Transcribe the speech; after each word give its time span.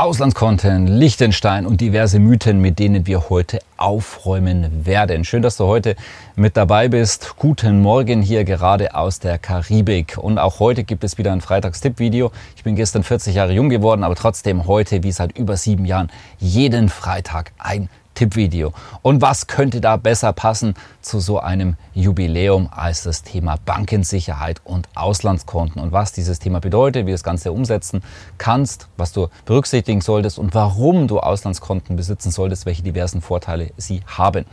Auslandskonten, 0.00 0.86
Liechtenstein 0.86 1.66
und 1.66 1.82
diverse 1.82 2.20
Mythen, 2.20 2.58
mit 2.58 2.78
denen 2.78 3.06
wir 3.06 3.28
heute 3.28 3.58
aufräumen 3.76 4.86
werden. 4.86 5.26
Schön, 5.26 5.42
dass 5.42 5.58
du 5.58 5.66
heute 5.66 5.94
mit 6.36 6.56
dabei 6.56 6.88
bist. 6.88 7.34
Guten 7.36 7.82
Morgen 7.82 8.22
hier 8.22 8.44
gerade 8.44 8.94
aus 8.94 9.18
der 9.18 9.36
Karibik. 9.36 10.16
Und 10.16 10.38
auch 10.38 10.58
heute 10.58 10.84
gibt 10.84 11.04
es 11.04 11.18
wieder 11.18 11.32
ein 11.32 11.42
Freitagstipp-Video. 11.42 12.32
Ich 12.56 12.64
bin 12.64 12.76
gestern 12.76 13.02
40 13.02 13.34
Jahre 13.34 13.52
jung 13.52 13.68
geworden, 13.68 14.02
aber 14.02 14.14
trotzdem 14.14 14.66
heute, 14.66 15.02
wie 15.02 15.12
seit 15.12 15.36
über 15.36 15.58
sieben 15.58 15.84
Jahren, 15.84 16.10
jeden 16.38 16.88
Freitag 16.88 17.52
ein 17.58 17.90
Tippvideo. 18.20 18.74
Und 19.00 19.22
was 19.22 19.46
könnte 19.46 19.80
da 19.80 19.96
besser 19.96 20.34
passen 20.34 20.74
zu 21.00 21.20
so 21.20 21.40
einem 21.40 21.76
Jubiläum 21.94 22.68
als 22.70 23.04
das 23.04 23.22
Thema 23.22 23.56
Bankensicherheit 23.64 24.60
und 24.62 24.90
Auslandskonten 24.94 25.80
und 25.80 25.92
was 25.92 26.12
dieses 26.12 26.38
Thema 26.38 26.60
bedeutet, 26.60 27.06
wie 27.06 27.10
du 27.10 27.14
das 27.14 27.22
Ganze 27.22 27.50
umsetzen 27.50 28.02
kannst, 28.36 28.88
was 28.98 29.12
du 29.12 29.28
berücksichtigen 29.46 30.02
solltest 30.02 30.38
und 30.38 30.54
warum 30.54 31.08
du 31.08 31.18
Auslandskonten 31.18 31.96
besitzen 31.96 32.30
solltest, 32.30 32.66
welche 32.66 32.82
diversen 32.82 33.22
Vorteile 33.22 33.70
sie 33.78 34.02
haben 34.06 34.44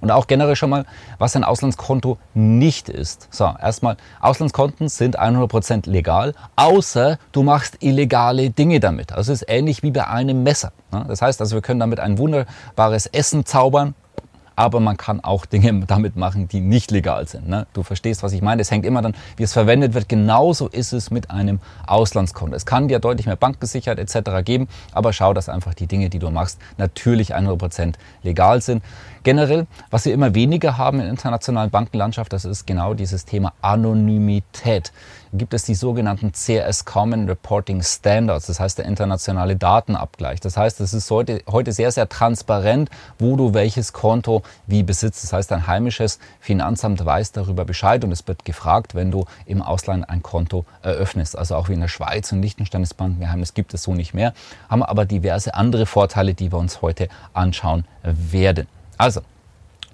und 0.00 0.10
auch 0.10 0.26
generell 0.26 0.56
schon 0.56 0.70
mal, 0.70 0.84
was 1.18 1.36
ein 1.36 1.44
Auslandskonto 1.44 2.18
nicht 2.34 2.88
ist. 2.88 3.28
So, 3.30 3.44
erstmal, 3.44 3.96
Auslandskonten 4.20 4.88
sind 4.88 5.18
100% 5.18 5.88
legal, 5.88 6.34
außer 6.56 7.18
du 7.32 7.42
machst 7.42 7.78
illegale 7.80 8.50
Dinge 8.50 8.80
damit. 8.80 9.12
Also 9.12 9.32
es 9.32 9.42
ist 9.42 9.48
ähnlich 9.48 9.82
wie 9.82 9.90
bei 9.90 10.06
einem 10.06 10.42
Messer. 10.42 10.72
Das 10.90 11.22
heißt 11.22 11.40
also, 11.40 11.54
wir 11.54 11.62
können 11.62 11.80
damit 11.80 12.00
ein 12.00 12.18
wunderbares 12.18 13.06
Essen 13.06 13.44
zaubern, 13.44 13.94
aber 14.58 14.80
man 14.80 14.96
kann 14.96 15.20
auch 15.20 15.46
Dinge 15.46 15.72
damit 15.86 16.16
machen, 16.16 16.48
die 16.48 16.60
nicht 16.60 16.90
legal 16.90 17.28
sind. 17.28 17.48
Ne? 17.48 17.68
Du 17.74 17.84
verstehst, 17.84 18.24
was 18.24 18.32
ich 18.32 18.42
meine. 18.42 18.60
Es 18.60 18.72
hängt 18.72 18.84
immer 18.84 19.02
dann, 19.02 19.14
wie 19.36 19.44
es 19.44 19.52
verwendet 19.52 19.94
wird. 19.94 20.08
Genauso 20.08 20.66
ist 20.66 20.92
es 20.92 21.12
mit 21.12 21.30
einem 21.30 21.60
Auslandskonto. 21.86 22.56
Es 22.56 22.66
kann 22.66 22.88
dir 22.88 22.98
deutlich 22.98 23.26
mehr 23.26 23.36
Bankgesicherheit 23.36 24.00
etc. 24.00 24.44
geben, 24.44 24.66
aber 24.92 25.12
schau, 25.12 25.32
dass 25.32 25.48
einfach 25.48 25.74
die 25.74 25.86
Dinge, 25.86 26.10
die 26.10 26.18
du 26.18 26.30
machst, 26.30 26.58
natürlich 26.76 27.36
100% 27.36 27.94
legal 28.24 28.60
sind. 28.60 28.82
Generell, 29.22 29.68
was 29.90 30.06
wir 30.06 30.12
immer 30.12 30.34
weniger 30.34 30.76
haben 30.76 30.98
in 31.00 31.06
internationalen 31.06 31.70
Bankenlandschaft, 31.70 32.32
das 32.32 32.44
ist 32.44 32.66
genau 32.66 32.94
dieses 32.94 33.26
Thema 33.26 33.52
Anonymität. 33.62 34.92
Gibt 35.32 35.54
es 35.54 35.64
die 35.64 35.74
sogenannten 35.74 36.32
CS 36.32 36.84
Common 36.84 37.28
Reporting 37.28 37.82
Standards, 37.82 38.46
das 38.46 38.60
heißt 38.60 38.78
der 38.78 38.86
internationale 38.86 39.56
Datenabgleich. 39.56 40.40
Das 40.40 40.56
heißt, 40.56 40.80
es 40.80 40.94
ist 40.94 41.10
heute, 41.10 41.42
heute 41.50 41.72
sehr, 41.72 41.92
sehr 41.92 42.08
transparent, 42.08 42.90
wo 43.18 43.36
du 43.36 43.54
welches 43.54 43.92
Konto 43.92 44.42
wie 44.66 44.82
besitzt. 44.82 45.24
Das 45.24 45.32
heißt, 45.32 45.52
ein 45.52 45.66
heimisches 45.66 46.18
Finanzamt 46.40 47.04
weiß 47.04 47.32
darüber 47.32 47.64
Bescheid 47.64 48.04
und 48.04 48.12
es 48.12 48.26
wird 48.26 48.44
gefragt, 48.44 48.94
wenn 48.94 49.10
du 49.10 49.26
im 49.44 49.62
Ausland 49.62 50.08
ein 50.08 50.22
Konto 50.22 50.64
eröffnest. 50.82 51.36
Also 51.36 51.56
auch 51.56 51.68
wie 51.68 51.74
in 51.74 51.80
der 51.80 51.88
Schweiz 51.88 52.32
und 52.32 52.40
Liechtenstein 52.40 52.82
das 52.82 52.94
Bankengeheimnis 52.94 53.54
gibt 53.54 53.74
es 53.74 53.82
so 53.82 53.94
nicht 53.94 54.14
mehr, 54.14 54.32
haben 54.68 54.82
aber 54.82 55.04
diverse 55.04 55.54
andere 55.54 55.86
Vorteile, 55.86 56.34
die 56.34 56.52
wir 56.52 56.58
uns 56.58 56.82
heute 56.82 57.08
anschauen 57.34 57.84
werden. 58.02 58.66
Also, 58.96 59.20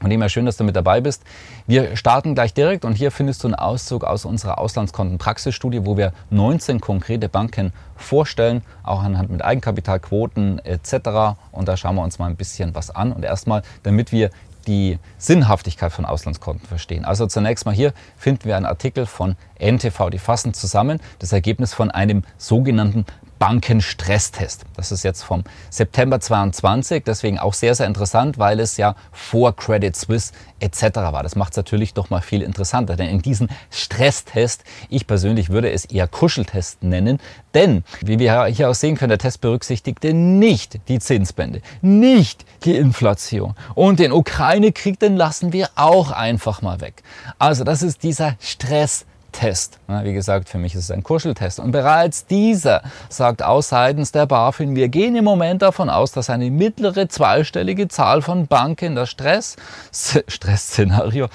von 0.05 0.11
dem 0.11 0.21
her 0.21 0.29
schön, 0.29 0.45
dass 0.45 0.59
du 0.59 0.65
mit 0.65 0.77
dabei 0.77 1.01
bist. 1.01 1.23
Wir 1.67 1.97
starten 1.97 2.35
gleich 2.35 2.53
direkt 2.53 2.85
und 2.85 2.93
hier 2.93 3.11
findest 3.11 3.43
du 3.43 3.49
einen 3.49 3.55
Auszug 3.55 4.05
aus 4.05 4.27
unserer 4.27 4.59
Auslandskonten-Praxisstudie, 4.59 5.87
wo 5.87 5.97
wir 5.97 6.13
19 6.29 6.79
konkrete 6.79 7.31
Banken 7.31 7.73
vorstellen, 7.97 8.61
auch 8.83 9.03
anhand 9.03 9.31
mit 9.31 9.43
Eigenkapitalquoten 9.43 10.59
etc. 10.59 11.39
Und 11.53 11.69
da 11.69 11.79
schauen 11.79 11.95
wir 11.95 12.03
uns 12.03 12.19
mal 12.19 12.27
ein 12.27 12.37
bisschen 12.37 12.75
was 12.75 12.91
an. 12.91 13.15
Und 13.15 13.25
erstmal, 13.25 13.63
damit 13.83 14.13
wir 14.13 14.29
die 14.67 14.99
Sinnhaftigkeit 15.17 15.91
von 15.91 16.05
Auslandskonten 16.05 16.67
verstehen. 16.69 17.07
Also 17.07 17.27
zunächst 17.27 17.65
mal 17.65 17.75
hier 17.75 17.95
finden 18.19 18.45
wir 18.45 18.59
einen 18.59 18.67
Artikel 18.67 19.07
von 19.07 19.37
NTV, 19.59 20.11
die 20.11 20.19
fassen 20.19 20.53
zusammen 20.53 21.01
das 21.19 21.33
Ergebnis 21.33 21.73
von 21.73 21.91
einem 21.91 22.25
sogenannten 22.37 23.07
Bankenstresstest. 23.39 24.65
Das 24.77 24.93
ist 24.93 25.03
jetzt 25.03 25.23
vom 25.23 25.45
September 25.71 26.21
22, 26.21 27.05
deswegen 27.05 27.39
auch 27.39 27.55
sehr, 27.55 27.75
sehr 27.75 27.87
interessant, 27.87 28.39
weil 28.39 28.61
es 28.61 28.77
ja 28.77 28.95
vor 29.13 29.55
Credit 29.55 29.95
Suisse 29.95 30.33
etc. 30.61 30.97
war. 30.97 31.23
Das 31.23 31.37
macht 31.37 31.53
es 31.53 31.57
natürlich 31.57 31.95
doch 31.95 32.11
mal 32.11 32.21
viel 32.21 32.43
interessanter, 32.43 32.97
denn 32.97 33.09
in 33.09 33.23
diesem 33.23 33.49
Stresstest, 33.71 34.65
ich 34.89 35.07
persönlich 35.07 35.51
würde 35.51 35.71
es 35.71 35.85
eher 35.85 36.09
Kuscheltest 36.09 36.83
nennen, 36.83 37.19
denn 37.55 37.85
wie 38.01 38.19
wir 38.19 38.47
hier 38.47 38.71
auch 38.71 38.75
sehen 38.75 38.97
können, 38.97 39.11
der 39.11 39.19
Test 39.19 39.41
berücksichtigte 39.41 40.15
nicht 40.15 40.81
die 40.89 40.99
Zinsbände, 40.99 41.61
nicht 41.83 42.45
die 42.65 42.77
Inflation 42.77 43.55
und 43.75 43.99
den 43.99 44.13
Ukraine-Krieg, 44.13 44.99
den 44.99 45.17
lassen 45.17 45.53
wir 45.53 45.69
auch 45.75 46.11
einfach 46.11 46.63
mal 46.63 46.81
weg. 46.81 47.03
Also 47.39 47.65
das 47.65 47.83
ist 47.83 48.03
dieser 48.03 48.37
Stresstest. 48.41 49.07
Test. 49.35 49.79
Wie 49.89 50.13
gesagt, 50.13 50.49
für 50.49 50.59
mich 50.59 50.75
ist 50.75 50.85
es 50.85 50.91
ein 50.91 51.03
Kuscheltest. 51.03 51.61
Und 51.61 51.73
bereits 51.73 52.25
dieser 52.27 52.83
sagt 53.09 53.43
aus 53.43 53.69
seitens 53.69 54.13
der 54.13 54.27
BaFin, 54.27 54.77
wir 54.77 54.89
gehen 54.89 55.17
im 55.17 55.25
Moment 55.25 55.61
davon 55.61 55.91
aus, 55.91 56.13
dass 56.13 56.31
eine 56.31 56.51
mittlere 56.51 57.09
zweistellige 57.09 57.89
Zahl 57.89 58.23
von 58.23 58.47
Banken 58.47 58.95
das 58.95 59.11
Stress, 59.11 59.57
Stressszenario 60.29 61.29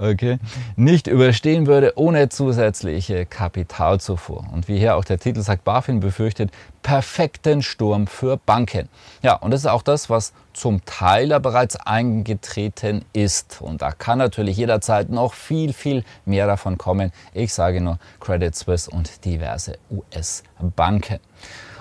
okay, 0.00 0.38
nicht 0.76 1.06
überstehen 1.06 1.66
würde 1.66 1.92
ohne 1.96 2.28
zusätzliche 2.28 3.26
Kapitalzufuhr. 3.26 4.44
Und 4.52 4.68
wie 4.68 4.78
hier 4.78 4.96
auch 4.96 5.04
der 5.04 5.18
Titel 5.18 5.42
sagt, 5.42 5.64
BaFin 5.64 6.00
befürchtet 6.00 6.50
perfekten 6.82 7.62
Sturm 7.62 8.06
für 8.06 8.38
Banken. 8.38 8.88
Ja, 9.22 9.34
und 9.34 9.50
das 9.50 9.60
ist 9.60 9.66
auch 9.66 9.82
das, 9.82 10.08
was 10.08 10.32
zum 10.52 10.84
Teil 10.84 11.30
ja 11.30 11.38
bereits 11.38 11.76
eingetreten 11.76 13.04
ist. 13.12 13.60
Und 13.60 13.82
da 13.82 13.92
kann 13.92 14.18
natürlich 14.18 14.56
jederzeit 14.56 15.10
noch 15.10 15.34
viel, 15.34 15.72
viel 15.72 16.04
mehr 16.24 16.46
davon 16.46 16.78
kommen. 16.78 17.12
Ich 17.34 17.52
sage 17.52 17.80
nur 17.80 17.98
Credit 18.18 18.54
Suisse 18.54 18.90
und 18.90 19.24
diverse 19.24 19.78
US-Banken. 19.90 21.20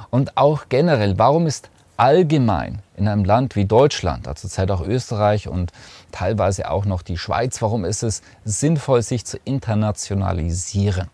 Und 0.09 0.38
auch 0.38 0.66
generell, 0.69 1.18
warum 1.18 1.47
ist 1.47 1.69
allgemein 2.00 2.82
in 2.96 3.08
einem 3.08 3.26
Land 3.26 3.56
wie 3.56 3.66
Deutschland, 3.66 4.28
also 4.28 4.48
zurzeit 4.48 4.72
auch 4.72 4.82
Österreich 4.82 5.48
und 5.48 5.72
teilweise 6.12 6.72
auch 6.72 6.86
noch 6.86 7.02
die 7.02 7.18
Schweiz, 7.18 7.62
warum 7.62 7.84
ist 7.84 8.04
es 8.04 8.22
sinnvoll, 8.46 9.02
sich 9.02 9.26
zu 9.26 9.38
internationalisieren? 9.44 11.10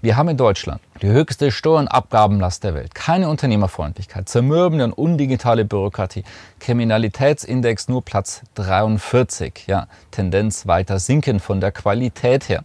Wir 0.00 0.16
haben 0.16 0.28
in 0.28 0.36
Deutschland 0.36 0.80
die 1.02 1.08
höchste 1.08 1.50
Steuer- 1.50 1.80
und 1.80 1.88
Abgabenlast 1.88 2.62
der 2.62 2.74
Welt, 2.74 2.94
keine 2.94 3.28
Unternehmerfreundlichkeit, 3.28 4.28
zermürbende 4.28 4.84
und 4.84 4.92
undigitale 4.92 5.64
Bürokratie, 5.64 6.22
Kriminalitätsindex 6.60 7.88
nur 7.88 8.04
Platz 8.04 8.42
43, 8.54 9.64
ja, 9.66 9.88
Tendenz 10.12 10.66
weiter 10.66 11.00
sinken 11.00 11.40
von 11.40 11.60
der 11.60 11.72
Qualität 11.72 12.48
her, 12.48 12.62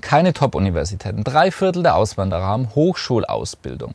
keine 0.00 0.32
Top-Universitäten, 0.32 1.24
drei 1.24 1.50
Viertel 1.50 1.82
der 1.82 1.96
Auswanderer 1.96 2.44
haben 2.44 2.74
Hochschulausbildung. 2.74 3.94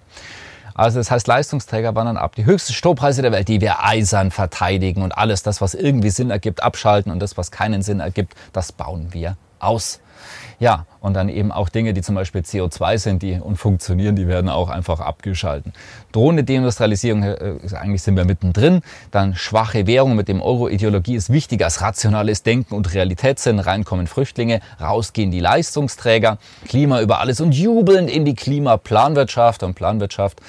Also 0.73 0.99
das 0.99 1.11
heißt, 1.11 1.27
Leistungsträger 1.27 1.95
wandern 1.95 2.17
ab. 2.17 2.35
Die 2.35 2.45
höchsten 2.45 2.73
Strompreise 2.73 3.21
der 3.21 3.31
Welt, 3.31 3.47
die 3.47 3.61
wir 3.61 3.83
eisern 3.83 4.31
verteidigen 4.31 5.01
und 5.01 5.11
alles 5.11 5.43
das, 5.43 5.61
was 5.61 5.73
irgendwie 5.73 6.09
Sinn 6.09 6.29
ergibt, 6.29 6.63
abschalten 6.63 7.11
und 7.11 7.19
das, 7.19 7.37
was 7.37 7.51
keinen 7.51 7.81
Sinn 7.81 7.99
ergibt, 7.99 8.33
das 8.53 8.71
bauen 8.71 9.09
wir 9.11 9.35
aus. 9.61 9.99
Ja, 10.61 10.85
und 10.99 11.15
dann 11.15 11.27
eben 11.27 11.51
auch 11.51 11.69
Dinge, 11.69 11.91
die 11.93 12.03
zum 12.03 12.13
Beispiel 12.13 12.41
CO2 12.41 12.99
sind 12.99 13.23
die, 13.23 13.39
und 13.39 13.55
funktionieren, 13.55 14.15
die 14.15 14.27
werden 14.27 14.47
auch 14.47 14.69
einfach 14.69 14.99
abgeschalten. 14.99 15.73
Drohende 16.11 16.43
Deindustrialisierung, 16.43 17.23
äh, 17.23 17.55
eigentlich 17.73 18.03
sind 18.03 18.15
wir 18.15 18.25
mittendrin. 18.25 18.81
Dann 19.09 19.33
schwache 19.33 19.87
Währung 19.87 20.15
mit 20.15 20.27
dem 20.27 20.39
Euro. 20.39 20.69
Ideologie 20.69 21.15
ist 21.15 21.31
wichtiger 21.31 21.65
als 21.65 21.81
rationales 21.81 22.43
Denken 22.43 22.75
und 22.75 22.93
Realitätssinn. 22.93 23.57
Reinkommen 23.57 24.05
Flüchtlinge, 24.05 24.59
rausgehen 24.79 25.31
die 25.31 25.39
Leistungsträger. 25.39 26.37
Klima 26.67 27.01
über 27.01 27.19
alles 27.19 27.41
und 27.41 27.53
jubelnd 27.53 28.11
in 28.11 28.23
die 28.23 28.35
Klimaplanwirtschaft. 28.35 29.63
Und 29.63 29.73
Planwirtschaft 29.73 30.41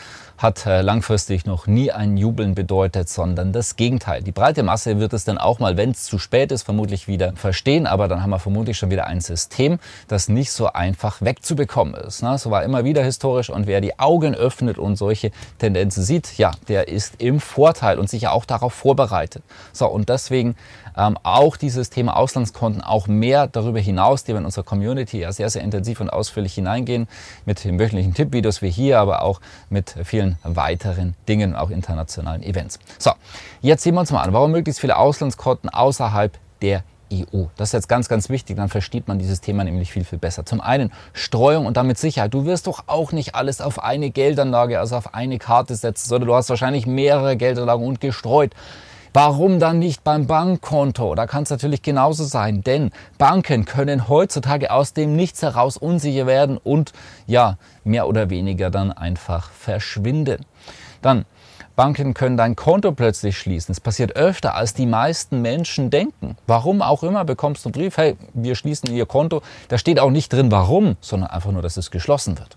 hat 0.43 0.67
äh, 0.67 0.83
langfristig 0.83 1.47
noch 1.47 1.67
nie 1.67 1.93
ein 1.93 2.17
Jubeln 2.17 2.55
bedeutet, 2.55 3.09
sondern 3.09 3.53
das 3.53 3.77
Gegenteil. 3.77 4.23
Die 4.23 4.33
breite 4.33 4.63
Masse 4.63 4.99
wird 4.99 5.13
es 5.13 5.25
dann 5.25 5.39
auch 5.39 5.61
mal, 5.61 5.77
wenn 5.77 5.93
es 5.93 6.05
zu 6.05 6.19
spät 6.19 6.51
ist, 6.51 6.65
vermutlich 6.65 7.07
wieder 7.07 7.33
verstehen, 7.35 7.87
aber 7.87 8.09
dann 8.09 8.23
haben 8.23 8.31
wir 8.31 8.41
vermutlich 8.41 8.77
schon 8.77 8.91
wieder 8.91 9.07
ein 9.07 9.21
System, 9.21 9.79
das 10.09 10.29
nicht 10.29 10.51
so 10.51 10.73
einfach 10.73 11.23
wegzubekommen 11.23 11.95
ist. 11.95 12.23
Ne? 12.23 12.37
So 12.39 12.51
war 12.51 12.65
immer 12.65 12.85
wieder 12.85 13.05
historisch 13.05 13.51
und 13.51 13.67
wer 13.67 13.81
die 13.81 13.99
Augen 13.99 14.35
öffnet 14.35 14.79
und 14.79 14.97
solche 14.97 15.31
Tendenzen 15.59 16.03
sieht, 16.03 16.37
ja, 16.37 16.51
der 16.69 16.89
ist 16.89 17.23
im 17.23 17.39
Vorteil 17.39 17.99
und 17.99 18.11
sich 18.11 18.23
ja 18.23 18.33
auch 18.33 18.45
darauf 18.45 18.75
vorbereitet. 18.75 19.45
So, 19.73 19.87
und 19.87 20.09
deswegen 20.09 20.57
ähm, 20.97 21.17
auch 21.23 21.57
dieses 21.57 21.91
Thema 21.91 22.17
Auslandskonten, 22.17 22.83
auch 22.83 23.07
mehr 23.07 23.47
darüber 23.47 23.81
hinaus, 23.81 24.25
die 24.25 24.33
wir 24.33 24.39
in 24.39 24.45
unserer 24.45 24.65
Community 24.65 25.21
ja 25.21 25.33
sehr, 25.33 25.51
sehr 25.51 25.63
intensiv 25.63 26.01
und 26.01 26.11
ausführlich 26.11 26.55
hineingehen, 26.55 27.09
mit 27.47 27.65
den 27.65 27.79
wöchentlichen 27.79 28.15
Tippvideos 28.15 28.63
wie 28.63 28.71
hier, 28.71 28.99
aber 28.99 29.23
auch 29.23 29.41
mit 29.71 29.95
vielen 30.05 30.32
weiteren 30.45 31.15
Dingen, 31.29 31.55
auch 31.55 31.71
internationalen 31.71 32.43
Events. 32.43 32.79
So, 32.99 33.13
jetzt 33.61 33.83
sehen 33.83 33.95
wir 33.95 34.01
uns 34.01 34.13
mal 34.13 34.23
an, 34.23 34.33
warum 34.33 34.51
möglichst 34.51 34.81
viele 34.81 34.97
Auslandskonten 34.97 35.71
außerhalb 35.71 36.39
der 36.61 36.85
EU. 37.13 37.45
Das 37.57 37.69
ist 37.69 37.73
jetzt 37.73 37.89
ganz, 37.89 38.09
ganz 38.09 38.31
wichtig, 38.31 38.57
dann 38.57 38.69
versteht 38.69 39.09
man 39.09 39.19
dieses 39.19 39.41
Thema 39.41 39.65
nämlich 39.65 39.93
viel, 39.93 40.05
viel 40.05 40.19
besser. 40.19 40.47
Zum 40.47 40.61
einen 40.61 40.93
Streuung 41.13 41.67
und 41.67 41.77
damit 41.77 41.99
Sicherheit. 41.99 42.33
Du 42.33 42.47
wirst 42.47 42.67
doch 42.67 42.85
auch 42.87 43.13
nicht 43.13 43.35
alles 43.35 43.61
auf 43.61 43.83
eine 43.83 44.11
Geldanlage, 44.11 44.79
also 44.79 44.97
auf 44.97 45.15
eine 45.15 45.39
Karte 45.39 45.75
setzen, 45.75 46.09
sondern 46.09 46.29
du 46.29 46.35
hast 46.35 46.49
wahrscheinlich 46.49 46.87
mehrere 46.87 47.37
Geldanlagen 47.37 47.87
und 47.87 48.01
gestreut. 48.01 48.53
Warum 49.15 49.61
dann 49.61 49.79
nicht 49.79 50.05
beim 50.05 50.27
Bankkonto? 50.27 51.15
Da 51.15 51.27
kann 51.27 51.43
es 51.43 51.51
natürlich 51.51 51.83
genauso 51.83 52.25
sein, 52.25 52.63
denn 52.63 52.91
Banken 53.19 53.67
können 53.67 54.09
heutzutage 54.09 54.71
aus 54.71 54.95
dem 54.95 55.17
Nichts 55.17 55.43
heraus 55.43 55.77
unsicher 55.77 56.27
werden 56.27 56.57
und 56.57 56.93
ja, 57.27 57.59
mehr 57.85 58.09
oder 58.09 58.31
weniger 58.31 58.71
dann 58.71 58.91
einfach 58.91 59.51
verschwinden. 59.51 60.47
Dann 61.03 61.27
Banken 61.77 62.15
können 62.15 62.39
dein 62.39 62.57
Konto 62.57 62.93
plötzlich 62.93 63.37
schließen. 63.37 63.73
Es 63.73 63.81
passiert 63.81 64.17
öfter, 64.17 64.55
als 64.55 64.73
die 64.73 64.87
meisten 64.87 65.43
Menschen 65.43 65.91
denken. 65.91 66.37
Warum 66.47 66.81
auch 66.81 67.03
immer 67.03 67.27
bekommst 67.27 67.65
du 67.65 67.69
einen 67.69 67.73
Brief, 67.75 67.99
hey, 67.99 68.17
wir 68.33 68.55
schließen 68.55 68.91
Ihr 68.95 69.05
Konto. 69.05 69.43
Da 69.69 69.77
steht 69.77 70.01
auch 70.01 70.11
nicht 70.11 70.33
drin, 70.33 70.51
warum, 70.51 70.97
sondern 71.03 71.31
einfach 71.31 71.53
nur, 71.53 71.63
dass 71.63 71.77
es 71.77 71.91
geschlossen 71.91 72.39
wird 72.39 72.57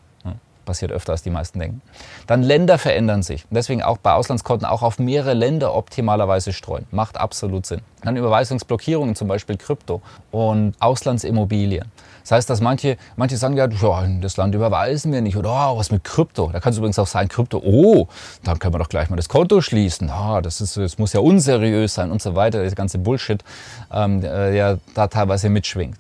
passiert 0.65 0.91
öfter 0.91 1.13
als 1.13 1.23
die 1.23 1.29
meisten 1.29 1.59
denken. 1.59 1.81
Dann 2.27 2.44
Länder 2.44 2.77
verändern 2.77 3.23
sich. 3.23 3.45
deswegen 3.50 3.83
auch 3.83 3.97
bei 3.97 4.13
Auslandskonten 4.13 4.67
auch 4.67 4.81
auf 4.81 5.00
mehrere 5.00 5.33
Länder 5.33 5.75
optimalerweise 5.75 6.53
streuen. 6.53 6.85
Macht 6.91 7.17
absolut 7.17 7.65
Sinn. 7.65 7.81
Dann 8.03 8.17
Überweisungsblockierungen, 8.17 9.15
zum 9.15 9.27
Beispiel 9.27 9.57
Krypto 9.57 10.01
und 10.31 10.73
Auslandsimmobilien. 10.79 11.91
Das 12.21 12.31
heißt, 12.31 12.50
dass 12.50 12.59
manche, 12.59 12.97
manche 13.17 13.38
sagen, 13.38 13.56
ja, 13.56 13.67
das 13.67 14.38
Land 14.38 14.56
überweisen 14.56 15.13
wir 15.13 15.21
nicht. 15.21 15.38
Oder 15.38 15.50
oh, 15.51 15.77
was 15.77 15.91
mit 15.91 16.03
Krypto? 16.03 16.50
Da 16.51 16.59
kann 16.59 16.71
es 16.71 16.77
übrigens 16.77 16.97
auch 16.97 17.07
sein, 17.07 17.27
Krypto, 17.27 17.61
oh, 17.63 18.07
dann 18.44 18.57
können 18.57 18.73
wir 18.73 18.79
doch 18.79 18.89
gleich 18.89 19.09
mal 19.11 19.15
das 19.15 19.29
Konto 19.29 19.61
schließen. 19.61 20.11
Oh, 20.11 20.41
das, 20.41 20.59
ist, 20.59 20.75
das 20.75 20.97
muss 20.97 21.13
ja 21.13 21.19
unseriös 21.19 21.94
sein 21.94 22.11
und 22.11 22.21
so 22.21 22.35
weiter. 22.35 22.63
Das 22.63 22.75
ganze 22.75 22.97
Bullshit, 22.97 23.44
ähm, 23.91 24.21
der 24.21 24.79
da 24.95 25.07
teilweise 25.07 25.50
mitschwingt. 25.50 25.97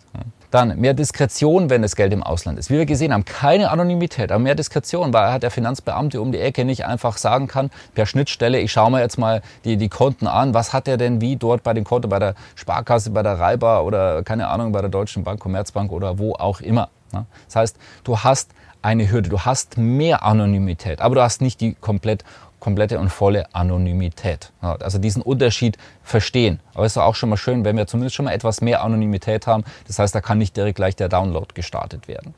Dann 0.55 0.79
mehr 0.79 0.93
Diskretion, 0.93 1.69
wenn 1.69 1.81
das 1.81 1.97
Geld 1.97 2.13
im 2.13 2.23
Ausland 2.23 2.57
ist. 2.57 2.69
Wie 2.69 2.77
wir 2.77 2.85
gesehen 2.85 3.11
haben, 3.11 3.25
keine 3.25 3.71
Anonymität, 3.71 4.31
aber 4.31 4.39
mehr 4.39 4.55
Diskretion, 4.55 5.13
weil 5.13 5.37
der 5.37 5.51
Finanzbeamte 5.51 6.21
um 6.21 6.31
die 6.31 6.39
Ecke 6.39 6.63
nicht 6.63 6.85
einfach 6.85 7.17
sagen 7.17 7.47
kann, 7.47 7.71
per 7.93 8.05
Schnittstelle, 8.05 8.59
ich 8.59 8.71
schaue 8.71 8.89
mir 8.89 9.01
jetzt 9.01 9.17
mal 9.17 9.41
die, 9.65 9.75
die 9.75 9.89
Konten 9.89 10.27
an, 10.27 10.53
was 10.53 10.71
hat 10.71 10.87
er 10.87 10.95
denn 10.95 11.19
wie 11.19 11.35
dort 11.35 11.61
bei 11.63 11.73
den 11.73 11.83
Konten, 11.83 12.07
bei 12.07 12.19
der 12.19 12.35
Sparkasse, 12.55 13.09
bei 13.09 13.21
der 13.21 13.37
Reiber 13.37 13.83
oder 13.83 14.23
keine 14.23 14.47
Ahnung, 14.47 14.71
bei 14.71 14.79
der 14.79 14.89
Deutschen 14.89 15.25
Bank, 15.25 15.41
Commerzbank 15.41 15.91
oder 15.91 16.19
wo 16.19 16.31
auch 16.35 16.61
immer. 16.61 16.87
Ne? 17.11 17.25
Das 17.47 17.57
heißt, 17.57 17.77
du 18.05 18.19
hast 18.19 18.51
eine 18.81 19.11
Hürde, 19.11 19.27
du 19.27 19.41
hast 19.41 19.77
mehr 19.77 20.23
Anonymität, 20.23 21.01
aber 21.01 21.15
du 21.15 21.21
hast 21.21 21.41
nicht 21.41 21.59
die 21.59 21.73
komplett 21.73 22.23
komplette 22.59 22.99
und 22.99 23.09
volle 23.09 23.53
Anonymität. 23.53 24.51
Also 24.61 24.97
diesen 24.97 25.21
Unterschied 25.21 25.77
verstehen. 26.03 26.59
Aber 26.73 26.85
es 26.85 26.93
ist 26.93 26.97
auch 26.97 27.15
schon 27.15 27.29
mal 27.29 27.37
schön, 27.37 27.63
wenn 27.63 27.77
wir 27.77 27.87
zumindest 27.87 28.15
schon 28.15 28.25
mal 28.25 28.31
etwas 28.31 28.61
mehr 28.61 28.83
Anonymität 28.83 29.45
haben. 29.45 29.63
Das 29.87 29.99
heißt, 29.99 30.15
da 30.15 30.21
kann 30.21 30.37
nicht 30.37 30.57
direkt 30.57 30.77
gleich 30.77 30.95
der 30.95 31.09
Download 31.09 31.47
gestartet 31.53 32.07
werden. 32.07 32.33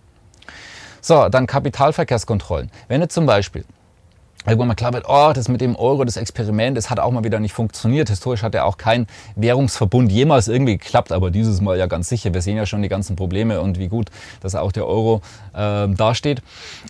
So, 1.02 1.30
dann 1.30 1.48
Kapitalverkehrskontrollen. 1.48 2.70
Wenn 2.90 3.02
jetzt 3.02 3.14
zum 3.14 3.26
Beispiel 3.26 3.64
irgendwann 4.46 4.70
mal 4.70 4.76
klar 4.76 4.94
wird, 4.94 5.06
oh, 5.08 5.32
das 5.34 5.48
mit 5.48 5.62
dem 5.62 5.76
Euro, 5.76 6.04
das 6.06 6.18
Experiment, 6.18 6.78
das 6.78 6.90
hat 6.90 7.00
auch 7.00 7.12
mal 7.12 7.24
wieder 7.24 7.40
nicht 7.40 7.54
funktioniert. 7.54 8.10
Historisch 8.10 8.44
hat 8.44 8.54
ja 8.54 8.64
auch 8.64 8.78
kein 8.78 9.08
Währungsverbund 9.36 10.12
jemals 10.12 10.48
irgendwie 10.48 10.78
geklappt, 10.78 11.12
aber 11.12 11.32
dieses 11.32 11.62
Mal 11.62 11.78
ja 11.78 11.86
ganz 11.86 12.10
sicher. 12.10 12.34
Wir 12.34 12.42
sehen 12.42 12.58
ja 12.58 12.66
schon 12.66 12.82
die 12.82 12.90
ganzen 12.90 13.16
Probleme 13.16 13.62
und 13.62 13.78
wie 13.78 13.88
gut, 13.88 14.10
dass 14.42 14.56
auch 14.56 14.72
der 14.72 14.88
Euro 14.88 15.22
äh, 15.54 15.88
dasteht. 15.90 16.42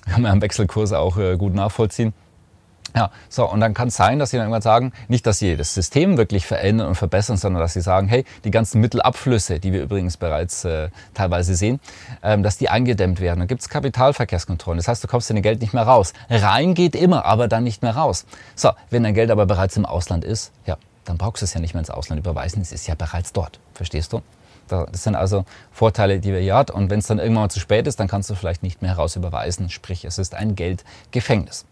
Kann 0.09 0.21
man 0.23 0.31
am 0.31 0.41
Wechselkurs 0.41 0.93
auch 0.93 1.17
äh, 1.17 1.35
gut 1.37 1.53
nachvollziehen. 1.53 2.13
Ja, 2.95 3.11
so, 3.29 3.49
und 3.49 3.59
dann 3.59 3.73
kann 3.73 3.89
es 3.89 3.95
sein, 3.95 4.17
dass 4.17 4.31
sie 4.31 4.37
dann 4.37 4.45
irgendwann 4.45 4.61
sagen, 4.61 4.93
nicht, 5.07 5.25
dass 5.27 5.39
sie 5.39 5.55
das 5.55 5.73
System 5.73 6.17
wirklich 6.17 6.45
verändern 6.45 6.87
und 6.87 6.95
verbessern, 6.95 7.37
sondern 7.37 7.61
dass 7.61 7.73
sie 7.73 7.81
sagen, 7.81 8.07
hey, 8.07 8.25
die 8.43 8.51
ganzen 8.51 8.81
Mittelabflüsse, 8.81 9.59
die 9.59 9.73
wir 9.73 9.83
übrigens 9.83 10.17
bereits 10.17 10.65
äh, 10.65 10.89
teilweise 11.13 11.55
sehen, 11.55 11.79
ähm, 12.23 12.43
dass 12.43 12.57
die 12.57 12.69
eingedämmt 12.69 13.19
werden. 13.19 13.39
Dann 13.39 13.47
gibt 13.47 13.61
es 13.61 13.69
Kapitalverkehrskontrollen. 13.69 14.77
Das 14.77 14.87
heißt, 14.87 15.03
du 15.03 15.07
kommst 15.07 15.29
dein 15.29 15.41
Geld 15.41 15.61
nicht 15.61 15.73
mehr 15.73 15.83
raus. 15.83 16.13
Rein 16.29 16.73
geht 16.73 16.95
immer, 16.95 17.25
aber 17.25 17.47
dann 17.47 17.63
nicht 17.63 17.81
mehr 17.81 17.95
raus. 17.95 18.25
So, 18.55 18.71
wenn 18.89 19.03
dein 19.03 19.13
Geld 19.13 19.31
aber 19.31 19.45
bereits 19.45 19.77
im 19.77 19.85
Ausland 19.85 20.23
ist, 20.23 20.51
ja, 20.65 20.77
dann 21.05 21.17
brauchst 21.17 21.41
du 21.41 21.45
es 21.45 21.53
ja 21.53 21.59
nicht 21.59 21.73
mehr 21.73 21.79
ins 21.79 21.89
Ausland 21.89 22.19
überweisen. 22.19 22.61
Es 22.61 22.71
ist 22.71 22.87
ja 22.87 22.95
bereits 22.95 23.33
dort. 23.33 23.59
Verstehst 23.73 24.13
du? 24.13 24.21
Das 24.67 25.03
sind 25.03 25.15
also 25.15 25.45
Vorteile, 25.71 26.19
die 26.19 26.33
wir 26.33 26.39
hier 26.39 26.55
hat. 26.55 26.71
Und 26.71 26.89
wenn 26.89 26.99
es 26.99 27.07
dann 27.07 27.19
irgendwann 27.19 27.43
mal 27.43 27.49
zu 27.49 27.59
spät 27.59 27.87
ist, 27.87 27.99
dann 27.99 28.07
kannst 28.07 28.29
du 28.29 28.35
vielleicht 28.35 28.63
nicht 28.63 28.81
mehr 28.81 28.91
heraus 28.91 29.15
überweisen. 29.15 29.69
Sprich, 29.69 30.03
es 30.03 30.17
ist 30.17 30.35
ein 30.35 30.55
Geldgefängnis. 30.55 31.65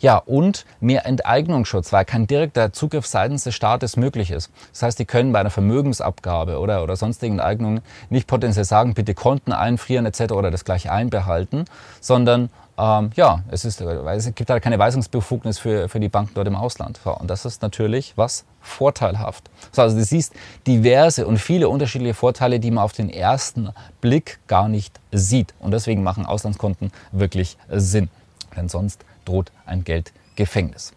Ja, 0.00 0.18
und 0.18 0.66
mehr 0.80 1.06
Enteignungsschutz, 1.06 1.92
weil 1.92 2.04
kein 2.04 2.26
direkter 2.26 2.72
Zugriff 2.72 3.06
seitens 3.06 3.44
des 3.44 3.54
Staates 3.54 3.96
möglich 3.96 4.30
ist. 4.30 4.50
Das 4.72 4.82
heißt, 4.82 4.98
die 4.98 5.04
können 5.04 5.32
bei 5.32 5.40
einer 5.40 5.50
Vermögensabgabe 5.50 6.58
oder, 6.58 6.82
oder 6.82 6.96
sonstigen 6.96 7.40
Eignungen 7.40 7.80
nicht 8.10 8.26
potenziell 8.26 8.64
sagen, 8.64 8.94
bitte 8.94 9.14
Konten 9.14 9.52
einfrieren 9.52 10.06
etc. 10.06 10.32
oder 10.32 10.50
das 10.50 10.64
gleich 10.64 10.90
einbehalten, 10.90 11.64
sondern 12.00 12.50
ähm, 12.78 13.10
ja, 13.16 13.42
es, 13.48 13.64
ist, 13.64 13.80
es 13.80 14.34
gibt 14.34 14.50
halt 14.50 14.62
keine 14.62 14.78
Weisungsbefugnis 14.78 15.58
für, 15.58 15.88
für 15.88 15.98
die 15.98 16.08
Banken 16.08 16.32
dort 16.34 16.46
im 16.46 16.56
Ausland. 16.56 17.00
Und 17.04 17.30
das 17.30 17.44
ist 17.44 17.62
natürlich 17.62 18.12
was 18.16 18.44
vorteilhaft. 18.60 19.48
So, 19.72 19.82
also 19.82 19.96
du 19.96 20.04
siehst 20.04 20.34
diverse 20.66 21.26
und 21.26 21.38
viele 21.38 21.68
unterschiedliche 21.68 22.14
Vorteile, 22.14 22.60
die 22.60 22.70
man 22.70 22.84
auf 22.84 22.92
den 22.92 23.08
ersten 23.08 23.70
Blick 24.00 24.40
gar 24.46 24.68
nicht 24.68 25.00
sieht. 25.10 25.54
Und 25.58 25.70
deswegen 25.70 26.02
machen 26.02 26.26
Auslandskonten 26.26 26.92
wirklich 27.12 27.56
Sinn. 27.70 28.10
Denn 28.56 28.68
sonst 28.68 29.04
droht 29.26 29.52
ein 29.66 29.84
Geldgefängnis. 29.84 30.92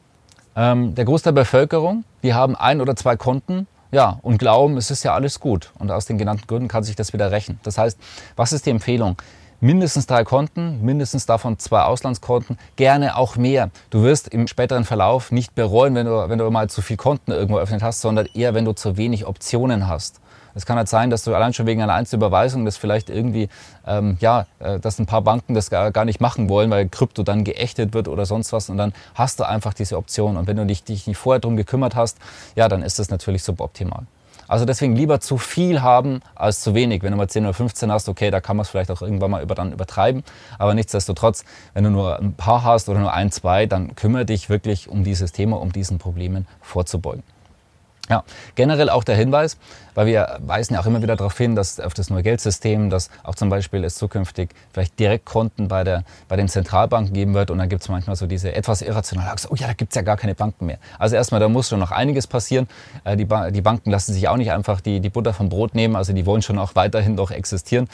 Ähm, 0.56 0.96
der 0.96 1.06
Großteil 1.06 1.34
der 1.34 1.42
Bevölkerung, 1.42 2.04
die 2.24 2.34
haben 2.34 2.56
ein 2.56 2.82
oder 2.82 2.96
zwei 2.96 3.16
Konten 3.16 3.68
ja, 3.92 4.20
und 4.22 4.38
glauben, 4.38 4.78
es 4.78 4.92
ist 4.92 5.04
ja 5.04 5.14
alles 5.14 5.40
gut. 5.40 5.72
Und 5.80 5.90
aus 5.90 6.06
den 6.06 6.18
genannten 6.18 6.46
Gründen 6.48 6.68
kann 6.68 6.84
sich 6.84 6.96
das 6.96 7.12
wieder 7.14 7.32
rächen. 7.32 7.60
Das 7.64 7.78
heißt, 7.78 7.98
was 8.36 8.54
ist 8.54 8.66
die 8.66 8.70
Empfehlung? 8.70 9.18
Mindestens 9.62 10.08
drei 10.08 10.24
Konten, 10.24 10.86
mindestens 10.86 11.26
davon 11.26 11.60
zwei 11.60 11.82
Auslandskonten, 11.82 12.58
gerne 12.78 13.18
auch 13.18 13.36
mehr. 13.36 13.72
Du 13.90 14.04
wirst 14.04 14.30
im 14.30 14.48
späteren 14.48 14.86
Verlauf 14.86 15.34
nicht 15.34 15.54
bereuen, 15.54 15.96
wenn 15.96 16.06
du, 16.06 16.30
wenn 16.30 16.40
du 16.40 16.50
mal 16.50 16.70
zu 16.70 16.82
viel 16.82 16.96
Konten 16.96 17.32
irgendwo 17.32 17.58
eröffnet 17.58 17.84
hast, 17.84 18.00
sondern 18.00 18.28
eher, 18.34 18.54
wenn 18.54 18.64
du 18.64 18.72
zu 18.72 18.96
wenig 18.96 19.26
Optionen 19.26 19.90
hast. 19.90 20.22
Es 20.56 20.66
kann 20.66 20.78
halt 20.78 20.88
sein, 20.88 21.10
dass 21.10 21.26
du 21.26 21.36
allein 21.36 21.54
schon 21.54 21.66
wegen 21.66 21.82
einer 21.82 21.94
Einzelüberweisung 21.94 22.64
das 22.64 22.78
vielleicht 22.78 23.10
irgendwie, 23.10 23.50
ähm, 23.86 24.16
ja, 24.22 24.46
äh, 24.60 24.80
dass 24.80 24.98
ein 24.98 25.06
paar 25.06 25.24
Banken 25.24 25.54
das 25.56 25.70
gar, 25.70 25.92
gar 25.92 26.06
nicht 26.06 26.22
machen 26.22 26.48
wollen, 26.48 26.70
weil 26.70 26.88
Krypto 26.88 27.24
dann 27.24 27.44
geächtet 27.44 27.94
wird 27.94 28.08
oder 28.08 28.26
sonst 28.26 28.54
was 28.54 28.70
und 28.70 28.78
dann 28.78 28.94
hast 29.14 29.42
du 29.42 29.44
einfach 29.44 29.74
diese 29.74 29.98
Option. 29.98 30.38
Und 30.38 30.48
wenn 30.48 30.56
du 30.56 30.66
dich, 30.66 30.86
dich 30.86 31.06
nicht 31.06 31.18
vorher 31.18 31.42
darum 31.42 31.58
gekümmert 31.58 31.96
hast, 31.96 32.18
ja, 32.56 32.70
dann 32.70 32.82
ist 32.82 32.98
das 32.98 33.10
natürlich 33.10 33.44
suboptimal. 33.44 34.06
Also 34.50 34.66
deswegen 34.66 34.96
lieber 34.96 35.20
zu 35.22 35.38
viel 35.38 35.84
haben 35.84 36.22
als 36.34 36.62
zu 36.62 36.74
wenig. 36.74 37.04
Wenn 37.04 37.12
du 37.12 37.18
mal 37.18 37.30
10 37.30 37.46
oder 37.46 37.54
15 37.54 37.92
hast, 37.92 38.10
okay, 38.10 38.32
da 38.32 38.42
kann 38.42 38.58
man 38.58 38.64
es 38.64 38.70
vielleicht 38.70 38.90
auch 38.90 39.04
irgendwann 39.04 39.30
mal 39.30 39.44
über, 39.44 39.54
dann 39.54 39.72
übertreiben. 39.72 40.24
Aber 40.58 40.74
nichtsdestotrotz, 40.74 41.46
wenn 41.76 41.84
du 41.84 41.92
nur 41.92 42.18
ein 42.18 42.34
paar 42.34 42.64
hast 42.64 42.90
oder 42.90 43.00
nur 43.00 43.14
ein, 43.14 43.32
zwei, 43.32 43.68
dann 43.68 43.96
kümmere 43.96 44.26
dich 44.26 44.50
wirklich 44.50 44.90
um 44.90 45.04
dieses 45.04 45.32
Thema, 45.34 45.62
um 45.62 45.72
diesen 45.72 46.00
Problemen 46.00 46.48
vorzubeugen. 46.62 47.24
Ja, 48.10 48.24
generell 48.56 48.90
auch 48.90 49.04
der 49.04 49.16
Hinweis, 49.16 49.58
weil 49.94 50.08
wir 50.08 50.40
weisen 50.40 50.74
ja 50.74 50.80
auch 50.80 50.88
immer 50.88 51.04
wieder 51.04 51.16
darauf 51.16 51.38
hin, 51.38 51.56
dass 51.56 51.80
auf 51.80 51.94
das 51.94 52.10
neue 52.10 52.24
Geldsystem, 52.24 52.90
dass 52.90 53.12
auch 53.24 53.36
zum 53.36 53.50
Beispiel 53.50 53.84
es 53.84 53.96
zukünftig 53.96 54.50
vielleicht 54.74 54.98
Direktkonten 55.00 55.68
bei, 55.68 55.84
der, 55.84 56.04
bei 56.28 56.36
den 56.36 56.48
Zentralbanken 56.48 57.14
geben 57.14 57.36
wird 57.36 57.52
und 57.52 57.60
dann 57.60 57.70
gibt 57.70 57.84
es 57.84 57.90
manchmal 57.90 58.16
so 58.16 58.26
diese 58.26 58.56
etwas 58.56 58.82
irrationale 58.82 59.30
Angst, 59.30 59.48
oh 59.52 59.56
ja, 59.56 59.68
da 59.68 59.74
gibt 59.74 59.92
es 59.92 59.96
ja 59.96 60.02
gar 60.02 60.18
keine 60.18 60.34
Banken 60.34 60.66
mehr. 60.66 60.80
Also 60.98 61.18
erstmal, 61.18 61.40
da 61.40 61.50
muss 61.50 61.70
schon 61.70 61.78
noch 61.78 61.92
einiges 61.92 62.26
passieren. 62.26 62.68
Äh, 63.04 63.16
die, 63.16 63.26
ba 63.26 63.52
die 63.52 63.62
Banken 63.62 63.92
lassen 63.92 64.14
sich 64.14 64.28
auch 64.28 64.38
nicht 64.38 64.52
einfach 64.52 64.82
die, 64.82 65.02
die 65.02 65.10
Butter 65.12 65.34
vom 65.34 65.50
Brot 65.50 65.76
nehmen, 65.76 65.96
also 65.96 66.12
die 66.12 66.26
wollen 66.26 66.42
schon 66.42 66.58
auch 66.58 66.74
weiterhin 66.74 67.16
doch 67.16 67.30
existieren. 67.30 67.86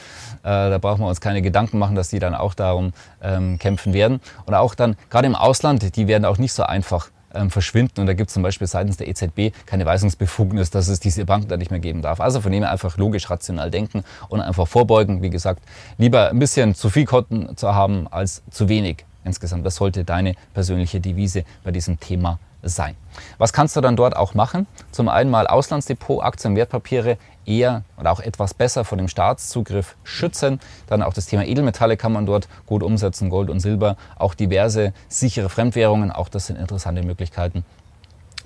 Äh, 0.44 0.70
da 0.70 0.78
brauchen 0.78 1.02
wir 1.02 1.08
uns 1.08 1.20
keine 1.20 1.42
Gedanken 1.42 1.78
machen, 1.78 1.94
dass 1.94 2.08
die 2.08 2.20
dann 2.20 2.34
auch 2.34 2.54
darum 2.54 2.94
ähm, 3.22 3.58
kämpfen 3.58 3.92
werden. 3.92 4.20
Und 4.46 4.54
auch 4.54 4.74
dann, 4.74 4.96
gerade 5.10 5.26
im 5.26 5.34
Ausland, 5.34 5.94
die 5.94 6.08
werden 6.08 6.24
auch 6.24 6.38
nicht 6.38 6.54
so 6.54 6.62
einfach 6.62 7.10
ähm, 7.36 7.50
verschwinden. 7.50 8.00
Und 8.00 8.06
da 8.06 8.14
gibt 8.14 8.28
es 8.28 8.34
zum 8.34 8.42
Beispiel 8.42 8.66
seitens 8.66 8.96
der 8.96 9.08
EZB 9.08 9.54
keine 9.66 9.86
Weisungsbefugnis, 9.86 10.70
dass 10.70 10.88
es 10.88 11.00
diese 11.00 11.24
Banken 11.24 11.48
da 11.48 11.56
nicht 11.56 11.70
mehr 11.70 11.80
geben 11.80 12.02
darf. 12.02 12.20
Also 12.20 12.40
von 12.40 12.52
dem 12.52 12.62
her 12.62 12.72
einfach 12.72 12.96
logisch 12.96 13.30
rational 13.30 13.70
denken 13.70 14.04
und 14.28 14.40
einfach 14.40 14.66
vorbeugen. 14.66 15.22
Wie 15.22 15.30
gesagt, 15.30 15.62
lieber 15.98 16.30
ein 16.30 16.38
bisschen 16.38 16.74
zu 16.74 16.90
viel 16.90 17.04
Konten 17.04 17.56
zu 17.56 17.74
haben 17.74 18.06
als 18.10 18.42
zu 18.50 18.68
wenig 18.68 19.04
insgesamt. 19.24 19.66
Das 19.66 19.76
sollte 19.76 20.04
deine 20.04 20.34
persönliche 20.54 21.00
Devise 21.00 21.44
bei 21.64 21.70
diesem 21.70 22.00
Thema 22.00 22.38
sein. 22.62 22.94
Was 23.38 23.52
kannst 23.52 23.76
du 23.76 23.80
dann 23.80 23.96
dort 23.96 24.16
auch 24.16 24.34
machen? 24.34 24.66
Zum 24.90 25.08
einen 25.08 25.30
mal 25.30 25.46
Auslandsdepot, 25.46 26.22
Aktien, 26.22 26.56
Wertpapiere 26.56 27.18
eher 27.46 27.82
oder 27.98 28.12
auch 28.12 28.20
etwas 28.20 28.54
besser 28.54 28.84
vor 28.84 28.98
dem 28.98 29.08
Staatszugriff 29.08 29.96
schützen. 30.04 30.60
Dann 30.86 31.02
auch 31.02 31.14
das 31.14 31.26
Thema 31.26 31.44
Edelmetalle 31.44 31.96
kann 31.96 32.12
man 32.12 32.26
dort 32.26 32.48
gut 32.66 32.82
umsetzen, 32.82 33.30
Gold 33.30 33.50
und 33.50 33.60
Silber, 33.60 33.96
auch 34.16 34.34
diverse 34.34 34.92
sichere 35.08 35.48
Fremdwährungen, 35.48 36.10
auch 36.10 36.28
das 36.28 36.46
sind 36.46 36.56
interessante 36.56 37.02
Möglichkeiten. 37.02 37.64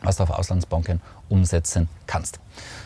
Was 0.02 0.16
du 0.16 0.22
auf 0.22 0.30
Auslandsbanken 0.30 1.00
umsetzen 1.28 1.88
kannst. 2.06 2.40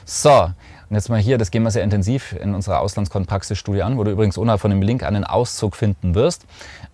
So, 0.04 0.50
und 0.90 0.96
jetzt 0.96 1.08
mal 1.08 1.18
hier, 1.18 1.38
das 1.38 1.50
gehen 1.50 1.62
wir 1.62 1.70
sehr 1.70 1.82
intensiv 1.82 2.32
in 2.32 2.54
unserer 2.54 2.80
Auslandskontenpraxisstudie 2.80 3.82
an, 3.82 3.96
wo 3.96 4.04
du 4.04 4.10
übrigens 4.10 4.36
unterhalb 4.36 4.60
von 4.60 4.70
dem 4.70 4.82
Link 4.82 5.02
einen 5.02 5.24
Auszug 5.24 5.76
finden 5.76 6.14
wirst. 6.14 6.44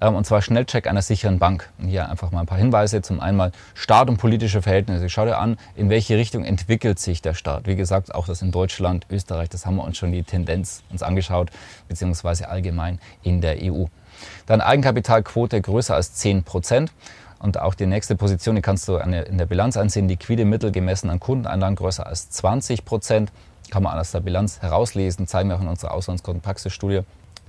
Ähm, 0.01 0.15
und 0.15 0.25
zwar 0.25 0.43
Schnellcheck 0.43 0.87
einer 0.87 1.03
sicheren 1.03 1.39
Bank. 1.39 1.69
Und 1.79 1.89
hier 1.89 2.09
einfach 2.09 2.31
mal 2.31 2.41
ein 2.41 2.47
paar 2.47 2.59
Hinweise. 2.59 3.03
Zum 3.03 3.21
einen 3.21 3.37
mal 3.37 3.53
Staat 3.75 4.09
und 4.09 4.17
politische 4.17 4.63
Verhältnisse. 4.63 5.09
Schau 5.09 5.25
dir 5.25 5.39
an, 5.39 5.59
in 5.75 5.91
welche 5.91 6.17
Richtung 6.17 6.45
entwickelt 6.45 6.99
sich 6.99 7.21
der 7.21 7.35
Staat. 7.35 7.67
Wie 7.67 7.77
gesagt, 7.77 8.15
auch 8.15 8.27
das 8.27 8.43
in 8.43 8.53
Deutschland, 8.53 9.07
Österreich, 9.11 9.49
das 9.49 9.67
haben 9.67 9.77
wir 9.77 9.85
uns 9.85 9.99
schon 9.99 10.13
die 10.13 10.23
Tendenz 10.23 10.83
uns 10.91 11.03
angeschaut, 11.03 11.51
beziehungsweise 11.89 12.49
allgemein 12.49 13.01
in 13.23 13.41
der 13.41 13.57
EU. 13.61 13.87
Dann 14.47 14.61
Eigenkapitalquote 14.61 15.61
größer 15.61 15.95
als 15.95 16.15
10 16.15 16.45
Prozent. 16.45 16.93
Und 17.41 17.59
auch 17.59 17.75
die 17.75 17.87
nächste 17.87 18.17
Position, 18.17 18.55
die 18.55 18.63
kannst 18.63 18.87
du 18.87 18.97
in 18.97 19.39
der 19.39 19.47
Bilanz 19.47 19.77
ansehen, 19.79 20.09
liquide 20.09 20.45
Mittel 20.45 20.71
gemessen 20.71 21.09
an 21.09 21.19
Kundeneinlagen 21.19 21.75
größer 21.75 22.07
als 22.07 22.31
20 22.31 22.85
Prozent. 22.85 23.33
Kann 23.71 23.83
man 23.83 23.99
aus 23.99 24.13
der 24.13 24.21
Bilanz 24.21 24.61
herauslesen, 24.61 25.27
zeigen 25.27 25.49
wir 25.49 25.57
auch 25.57 25.63
in 25.63 25.69
unserer 25.69 25.95
Auslandskontenpraxisstudie. 25.95 27.01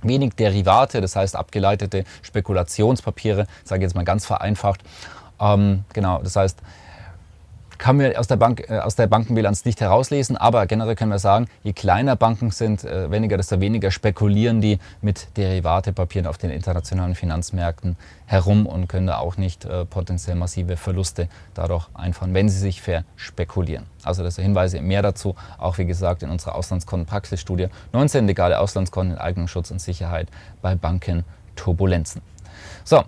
Wenig 0.02 0.34
Derivate, 0.34 1.00
das 1.00 1.14
heißt 1.14 1.36
abgeleitete 1.36 2.04
Spekulationspapiere, 2.22 3.46
sage 3.64 3.80
ich 3.80 3.82
jetzt 3.82 3.94
mal 3.94 4.04
ganz 4.04 4.24
vereinfacht. 4.24 4.80
Ähm, 5.38 5.84
genau, 5.92 6.20
das 6.22 6.36
heißt, 6.36 6.58
kann 7.82 7.96
man 7.96 8.14
aus 8.14 8.28
der, 8.28 8.36
Bank, 8.36 8.70
äh, 8.70 8.78
aus 8.78 8.94
der 8.94 9.08
Bankenbilanz 9.08 9.64
nicht 9.64 9.80
herauslesen, 9.80 10.36
aber 10.36 10.66
generell 10.66 10.94
können 10.94 11.10
wir 11.10 11.18
sagen, 11.18 11.48
je 11.64 11.72
kleiner 11.72 12.14
Banken 12.14 12.52
sind, 12.52 12.84
äh, 12.84 13.10
weniger, 13.10 13.36
desto 13.36 13.60
weniger 13.60 13.90
spekulieren 13.90 14.60
die 14.60 14.78
mit 15.00 15.36
Derivatepapieren 15.36 16.28
auf 16.28 16.38
den 16.38 16.50
internationalen 16.50 17.16
Finanzmärkten 17.16 17.96
herum 18.26 18.66
und 18.66 18.86
können 18.86 19.08
da 19.08 19.18
auch 19.18 19.36
nicht 19.36 19.64
äh, 19.64 19.84
potenziell 19.84 20.36
massive 20.36 20.76
Verluste 20.76 21.28
dadurch 21.54 21.88
einfahren, 21.92 22.34
wenn 22.34 22.48
sie 22.48 22.60
sich 22.60 22.80
verspekulieren. 22.80 23.86
Also 24.04 24.22
das 24.22 24.36
sind 24.36 24.44
Hinweise 24.44 24.80
mehr 24.80 25.02
dazu, 25.02 25.34
auch 25.58 25.76
wie 25.78 25.84
gesagt 25.84 26.22
in 26.22 26.30
unserer 26.30 26.54
Auslandskontenpraxisstudie 26.54 27.66
19 27.92 28.28
legale 28.28 28.60
Auslandskonten 28.60 29.16
in 29.16 29.20
Eigenschutz 29.20 29.72
und 29.72 29.80
Sicherheit 29.80 30.28
bei 30.60 30.76
Bankenturbulenzen. 30.76 32.22
So, 32.84 33.02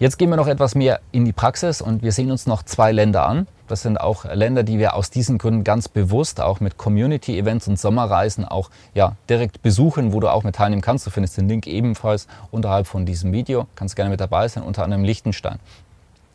jetzt 0.00 0.18
gehen 0.18 0.30
wir 0.30 0.36
noch 0.36 0.48
etwas 0.48 0.74
mehr 0.74 0.98
in 1.12 1.24
die 1.24 1.32
Praxis 1.32 1.80
und 1.80 2.02
wir 2.02 2.10
sehen 2.10 2.32
uns 2.32 2.48
noch 2.48 2.64
zwei 2.64 2.90
Länder 2.90 3.24
an. 3.24 3.46
Das 3.70 3.82
sind 3.82 4.00
auch 4.00 4.24
Länder, 4.24 4.64
die 4.64 4.80
wir 4.80 4.94
aus 4.94 5.10
diesen 5.10 5.38
Gründen 5.38 5.62
ganz 5.62 5.86
bewusst 5.86 6.40
auch 6.40 6.58
mit 6.58 6.76
Community-Events 6.76 7.68
und 7.68 7.78
Sommerreisen 7.78 8.44
auch 8.44 8.68
ja, 8.94 9.14
direkt 9.28 9.62
besuchen, 9.62 10.12
wo 10.12 10.18
du 10.18 10.28
auch 10.28 10.42
mit 10.42 10.56
teilnehmen 10.56 10.82
kannst. 10.82 11.06
Du 11.06 11.10
findest 11.10 11.36
den 11.36 11.48
Link 11.48 11.68
ebenfalls 11.68 12.26
unterhalb 12.50 12.88
von 12.88 13.06
diesem 13.06 13.30
Video. 13.32 13.68
Kannst 13.76 13.94
gerne 13.94 14.10
mit 14.10 14.20
dabei 14.20 14.48
sein, 14.48 14.64
unter 14.64 14.82
anderem 14.82 15.04
Liechtenstein. 15.04 15.60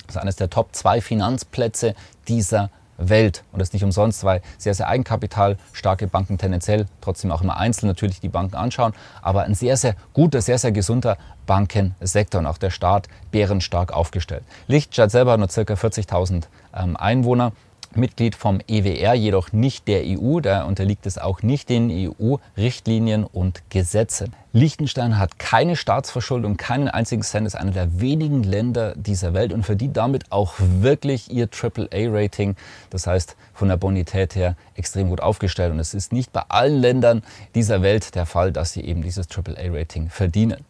Das 0.07 0.15
ist 0.15 0.21
eines 0.21 0.37
der 0.37 0.49
Top 0.49 0.69
2 0.71 1.01
Finanzplätze 1.01 1.93
dieser 2.29 2.69
Welt. 2.97 3.43
Und 3.51 3.59
das 3.59 3.73
nicht 3.73 3.83
umsonst, 3.83 4.23
weil 4.23 4.41
sehr, 4.57 4.73
sehr 4.73 4.87
eigenkapitalstarke 4.87 6.07
Banken 6.07 6.37
tendenziell 6.37 6.85
trotzdem 7.01 7.31
auch 7.31 7.41
immer 7.41 7.57
einzeln 7.57 7.87
natürlich 7.87 8.19
die 8.19 8.29
Banken 8.29 8.55
anschauen, 8.55 8.93
aber 9.21 9.43
ein 9.43 9.55
sehr, 9.55 9.77
sehr 9.77 9.95
guter, 10.13 10.41
sehr, 10.41 10.57
sehr 10.57 10.71
gesunder 10.71 11.17
Bankensektor 11.45 12.39
und 12.39 12.47
auch 12.47 12.57
der 12.57 12.71
Staat 12.71 13.07
bärenstark 13.31 13.91
aufgestellt. 13.91 14.43
Lichtstadt 14.67 15.11
selber 15.11 15.33
hat 15.33 15.39
nur 15.39 15.49
ca. 15.49 15.73
40.000 15.73 16.33
ähm, 16.33 16.41
Einwohner 16.75 17.53
Mitglied 17.95 18.35
vom 18.35 18.59
EWR, 18.67 19.13
jedoch 19.13 19.51
nicht 19.51 19.87
der 19.87 20.03
EU. 20.05 20.39
Da 20.39 20.63
unterliegt 20.63 21.05
es 21.05 21.17
auch 21.17 21.41
nicht 21.41 21.69
den 21.69 21.89
EU-Richtlinien 21.89 23.23
und 23.23 23.63
Gesetzen. 23.69 24.33
Liechtenstein 24.53 25.17
hat 25.17 25.39
keine 25.39 25.75
Staatsverschuldung, 25.75 26.57
keinen 26.57 26.87
einzigen 26.87 27.23
Cent, 27.23 27.45
ist 27.47 27.55
einer 27.55 27.71
der 27.71 27.99
wenigen 27.99 28.43
Länder 28.43 28.93
dieser 28.95 29.33
Welt 29.33 29.51
und 29.51 29.63
verdient 29.63 29.97
damit 29.97 30.31
auch 30.31 30.53
wirklich 30.57 31.31
ihr 31.31 31.49
AAA-Rating. 31.49 32.55
Das 32.89 33.07
heißt, 33.07 33.35
von 33.53 33.67
der 33.67 33.77
Bonität 33.77 34.35
her 34.35 34.55
extrem 34.75 35.09
gut 35.09 35.21
aufgestellt. 35.21 35.71
Und 35.71 35.79
es 35.79 35.93
ist 35.93 36.13
nicht 36.13 36.31
bei 36.31 36.43
allen 36.47 36.79
Ländern 36.79 37.23
dieser 37.53 37.81
Welt 37.81 38.15
der 38.15 38.25
Fall, 38.25 38.51
dass 38.51 38.73
sie 38.73 38.81
eben 38.81 39.01
dieses 39.01 39.27
AAA-Rating 39.29 40.09
verdienen. 40.09 40.63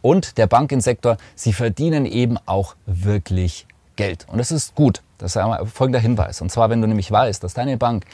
Und 0.02 0.38
der 0.38 0.48
Bankensektor, 0.48 1.18
sie 1.36 1.54
verdienen 1.54 2.06
eben 2.06 2.38
auch 2.46 2.76
wirklich 2.86 3.68
Geld. 3.96 4.26
Und 4.30 4.40
das 4.40 4.52
ist 4.52 4.76
gut. 4.76 5.02
Das 5.18 5.36
ist 5.36 5.42
folgender 5.74 6.00
Hinweis. 6.00 6.42
Und 6.42 6.52
zwar, 6.52 6.70
wenn 6.70 6.82
du 6.82 6.88
nämlich 6.88 7.12
weißt, 7.12 7.44
dass 7.44 7.54
deine 7.54 7.78
Bank, 7.78 8.06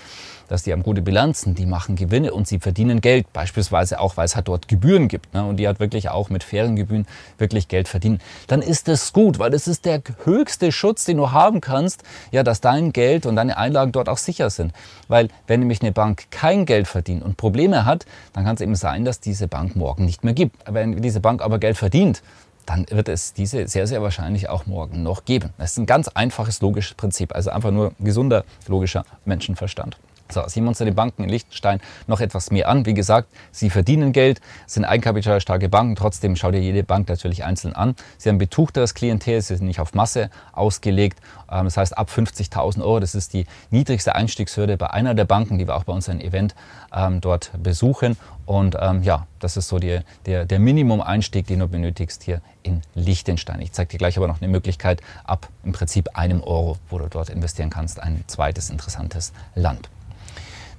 dass 0.49 0.63
die 0.63 0.73
haben 0.73 0.83
gute 0.83 1.01
Bilanzen, 1.01 1.55
die 1.55 1.65
machen 1.65 1.95
Gewinne 1.95 2.33
und 2.33 2.47
sie 2.47 2.59
verdienen 2.59 2.99
Geld. 2.99 3.31
Beispielsweise 3.31 3.99
auch, 3.99 4.17
weil 4.17 4.25
es 4.25 4.35
halt 4.35 4.47
dort 4.47 4.67
Gebühren 4.67 5.07
gibt. 5.07 5.33
Ne? 5.33 5.45
Und 5.45 5.57
die 5.57 5.67
hat 5.67 5.79
wirklich 5.79 6.09
auch 6.09 6.29
mit 6.29 6.43
fairen 6.43 6.75
Gebühren 6.75 7.07
wirklich 7.37 7.67
Geld 7.67 7.87
verdienen. 7.87 8.19
Dann 8.47 8.61
ist 8.61 8.87
das 8.87 9.13
gut, 9.13 9.39
weil 9.39 9.51
das 9.51 9.67
ist 9.67 9.85
der 9.85 10.01
höchste 10.25 10.71
Schutz, 10.71 11.05
den 11.05 11.17
du 11.17 11.31
haben 11.31 11.61
kannst, 11.61 12.03
ja, 12.31 12.43
dass 12.43 12.59
dein 12.59 12.91
Geld 12.91 13.25
und 13.25 13.35
deine 13.35 13.57
Einlagen 13.57 13.91
dort 13.91 14.09
auch 14.09 14.17
sicher 14.17 14.49
sind. 14.49 14.73
Weil 15.07 15.29
wenn 15.47 15.61
nämlich 15.61 15.81
eine 15.81 15.91
Bank 15.91 16.25
kein 16.31 16.65
Geld 16.65 16.87
verdient 16.87 17.23
und 17.23 17.37
Probleme 17.37 17.85
hat, 17.85 18.05
dann 18.33 18.43
kann 18.43 18.55
es 18.55 18.61
eben 18.61 18.75
sein, 18.75 19.05
dass 19.05 19.19
diese 19.19 19.47
Bank 19.47 19.75
morgen 19.75 20.05
nicht 20.05 20.23
mehr 20.23 20.33
gibt. 20.33 20.57
Wenn 20.65 21.01
diese 21.01 21.19
Bank 21.19 21.41
aber 21.41 21.59
Geld 21.59 21.77
verdient, 21.77 22.23
dann 22.65 22.85
wird 22.89 23.09
es 23.09 23.33
diese 23.33 23.67
sehr, 23.67 23.87
sehr 23.87 24.01
wahrscheinlich 24.01 24.49
auch 24.49 24.67
morgen 24.67 25.01
noch 25.01 25.25
geben. 25.25 25.53
Das 25.57 25.71
ist 25.71 25.77
ein 25.77 25.87
ganz 25.87 26.07
einfaches 26.07 26.61
logisches 26.61 26.93
Prinzip, 26.93 27.33
also 27.33 27.49
einfach 27.49 27.71
nur 27.71 27.93
gesunder, 27.99 28.43
logischer 28.67 29.05
Menschenverstand. 29.25 29.97
So, 30.31 30.47
sehen 30.47 30.63
wir 30.63 30.69
uns 30.69 30.77
die 30.77 30.91
Banken 30.91 31.23
in 31.23 31.29
Liechtenstein 31.29 31.81
noch 32.05 32.21
etwas 32.21 32.51
mehr 32.51 32.69
an. 32.69 32.85
Wie 32.85 32.93
gesagt, 32.93 33.29
sie 33.51 33.71
verdienen 33.71 34.11
Geld, 34.11 34.41
sind 34.67 34.85
eigenkapitalstarke 34.85 35.69
Banken. 35.69 35.95
Trotzdem 35.95 36.35
schau 36.35 36.51
dir 36.51 36.61
jede 36.61 36.83
Bank 36.83 37.09
natürlich 37.09 37.43
einzeln 37.43 37.73
an. 37.73 37.95
Sie 38.19 38.29
haben 38.29 38.37
betuchteres 38.37 38.93
Klientel, 38.93 39.41
sie 39.41 39.55
sind 39.55 39.65
nicht 39.65 39.79
auf 39.79 39.95
Masse 39.95 40.29
ausgelegt. 40.53 41.19
Ähm, 41.51 41.65
das 41.65 41.77
heißt, 41.77 41.97
ab 41.97 42.11
50.000 42.15 42.81
Euro, 42.81 42.99
das 42.99 43.15
ist 43.15 43.33
die 43.33 43.45
niedrigste 43.71 44.13
Einstiegshürde 44.13 44.77
bei 44.77 44.91
einer 44.91 45.15
der 45.15 45.25
Banken, 45.25 45.57
die 45.57 45.65
wir 45.65 45.75
auch 45.75 45.83
bei 45.83 45.93
unserem 45.93 46.19
Event 46.19 46.53
ähm, 46.93 47.21
dort 47.21 47.51
besuchen. 47.61 48.15
Und 48.45 48.77
ähm, 48.79 49.01
ja, 49.01 49.25
das 49.39 49.57
ist 49.57 49.67
so 49.67 49.79
die, 49.79 49.99
der, 50.27 50.45
der 50.45 50.59
Minimum-Einstieg, 50.59 51.47
den 51.47 51.59
du 51.59 51.67
benötigst 51.67 52.21
hier 52.21 52.41
in 52.61 52.81
Liechtenstein. 52.93 53.61
Ich 53.61 53.71
zeige 53.71 53.89
dir 53.89 53.97
gleich 53.97 54.17
aber 54.17 54.27
noch 54.27 54.41
eine 54.41 54.47
Möglichkeit 54.47 55.01
ab 55.23 55.49
im 55.63 55.71
Prinzip 55.71 56.09
einem 56.13 56.43
Euro, 56.43 56.77
wo 56.89 56.99
du 56.99 57.07
dort 57.07 57.29
investieren 57.29 57.71
kannst. 57.71 57.99
Ein 57.99 58.23
zweites 58.27 58.69
interessantes 58.69 59.33
Land. 59.55 59.89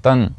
Dann 0.02 0.34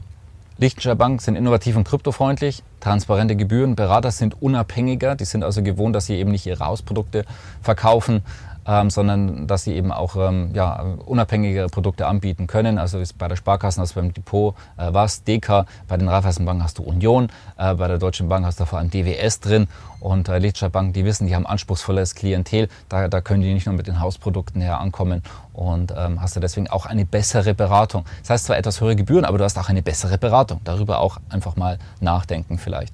Liechtensteiner 0.58 0.96
Banken 0.96 1.18
sind 1.18 1.36
innovativ 1.36 1.76
und 1.76 1.88
kryptofreundlich, 1.88 2.62
transparente 2.82 3.36
Gebühren, 3.36 3.76
Berater 3.76 4.12
sind 4.12 4.40
unabhängiger, 4.42 5.16
die 5.16 5.26
sind 5.26 5.44
also 5.44 5.64
gewohnt, 5.64 5.96
dass 5.96 6.06
sie 6.06 6.18
eben 6.18 6.30
nicht 6.30 6.46
ihre 6.46 6.64
Hausprodukte 6.64 7.26
verkaufen, 7.64 8.22
ähm, 8.68 8.90
sondern 8.90 9.48
dass 9.48 9.64
sie 9.64 9.74
eben 9.74 9.92
auch 9.92 10.16
ähm, 10.16 10.52
ja, 10.54 10.82
unabhängige 11.06 11.68
Produkte 11.68 12.08
anbieten 12.08 12.48
können. 12.48 12.78
Also 12.78 13.02
bei 13.18 13.28
der 13.28 13.36
Sparkasse 13.36 13.82
hast 13.82 13.96
du 13.96 14.00
beim 14.00 14.14
Depot 14.14 14.56
äh, 14.78 14.88
was, 14.92 15.24
DK, 15.24 15.66
bei 15.88 15.98
den 15.98 16.08
Raiffeisenbanken 16.08 16.64
hast 16.64 16.78
du 16.78 16.84
Union, 16.84 17.30
äh, 17.58 17.74
bei 17.74 17.88
der 17.88 17.98
Deutschen 17.98 18.30
Bank 18.30 18.46
hast 18.46 18.60
du 18.60 18.66
vor 18.66 18.80
allem 18.80 18.90
DWS 18.90 19.40
drin 19.40 19.68
und 20.00 20.30
äh, 20.30 20.38
Lichtsteiner 20.38 20.70
Banken, 20.70 20.94
die 20.94 21.06
wissen, 21.06 21.28
die 21.28 21.36
haben 21.36 21.46
anspruchsvolles 21.46 22.16
Klientel, 22.16 22.68
da, 22.90 23.08
da 23.08 23.22
können 23.22 23.42
die 23.42 23.54
nicht 23.54 23.66
nur 23.66 23.76
mit 23.76 23.88
den 23.88 24.00
Hausprodukten 24.00 24.62
her 24.62 24.80
ankommen 24.80 25.24
und 25.54 25.94
ähm, 25.98 26.22
hast 26.22 26.36
du 26.36 26.40
deswegen 26.40 26.70
auch 26.70 26.86
eine 26.86 27.06
bessere 27.06 27.54
Beratung. 27.54 28.06
Das 28.22 28.30
heißt 28.30 28.46
zwar 28.46 28.58
etwas 28.58 28.80
höhere 28.82 28.96
Gebühren, 28.96 29.26
aber 29.26 29.38
du 29.38 29.44
hast 29.44 29.58
auch 29.58 29.70
eine 29.70 29.82
bessere 29.82 30.18
Beratung. 30.18 30.62
Darüber 30.64 31.00
auch 31.00 31.18
einfach 31.30 31.56
mal 31.56 31.78
nachdenken 32.00 32.58
vielleicht. 32.58 32.94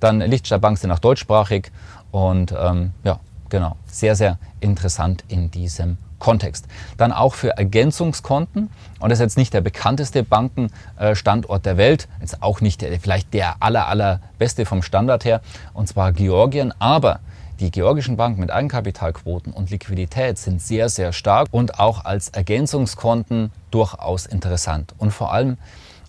Dann 0.00 0.20
Lichtsteiner 0.20 0.60
Bank 0.60 0.78
sind 0.78 0.90
auch 0.90 0.98
deutschsprachig 0.98 1.70
und 2.10 2.52
ähm, 2.58 2.92
ja, 3.04 3.20
Genau, 3.52 3.76
sehr, 3.84 4.16
sehr 4.16 4.38
interessant 4.60 5.24
in 5.28 5.50
diesem 5.50 5.98
Kontext. 6.18 6.64
Dann 6.96 7.12
auch 7.12 7.34
für 7.34 7.50
Ergänzungskonten. 7.58 8.70
Und 8.98 9.10
das 9.10 9.18
ist 9.18 9.22
jetzt 9.22 9.36
nicht 9.36 9.52
der 9.52 9.60
bekannteste 9.60 10.22
Bankenstandort 10.22 11.66
der 11.66 11.76
Welt, 11.76 12.08
jetzt 12.22 12.42
auch 12.42 12.62
nicht 12.62 12.80
der, 12.80 12.98
vielleicht 12.98 13.34
der 13.34 13.56
aller, 13.60 13.88
allerbeste 13.88 14.64
vom 14.64 14.80
Standard 14.80 15.26
her, 15.26 15.42
und 15.74 15.86
zwar 15.86 16.12
Georgien. 16.12 16.72
Aber 16.78 17.20
die 17.60 17.70
georgischen 17.70 18.16
Banken 18.16 18.40
mit 18.40 18.50
Eigenkapitalquoten 18.50 19.52
und 19.52 19.68
Liquidität 19.68 20.38
sind 20.38 20.62
sehr, 20.62 20.88
sehr 20.88 21.12
stark 21.12 21.48
und 21.50 21.78
auch 21.78 22.06
als 22.06 22.30
Ergänzungskonten 22.30 23.52
durchaus 23.70 24.24
interessant. 24.24 24.94
Und 24.96 25.10
vor 25.10 25.30
allem, 25.30 25.58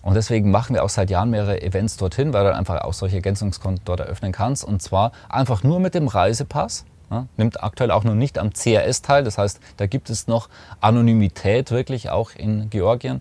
und 0.00 0.14
deswegen 0.14 0.50
machen 0.50 0.74
wir 0.74 0.82
auch 0.82 0.88
seit 0.88 1.10
Jahren 1.10 1.28
mehrere 1.28 1.60
Events 1.60 1.98
dorthin, 1.98 2.32
weil 2.32 2.44
du 2.44 2.54
einfach 2.54 2.80
auch 2.80 2.94
solche 2.94 3.16
Ergänzungskonten 3.16 3.84
dort 3.84 4.00
eröffnen 4.00 4.32
kannst. 4.32 4.64
Und 4.64 4.80
zwar 4.80 5.12
einfach 5.28 5.62
nur 5.62 5.78
mit 5.78 5.94
dem 5.94 6.08
Reisepass 6.08 6.86
ja, 7.14 7.26
nimmt 7.36 7.62
aktuell 7.62 7.90
auch 7.90 8.04
noch 8.04 8.14
nicht 8.14 8.38
am 8.38 8.52
CRS 8.52 9.02
teil. 9.02 9.24
Das 9.24 9.38
heißt, 9.38 9.60
da 9.76 9.86
gibt 9.86 10.10
es 10.10 10.26
noch 10.26 10.48
Anonymität 10.80 11.70
wirklich 11.70 12.10
auch 12.10 12.30
in 12.34 12.70
Georgien. 12.70 13.20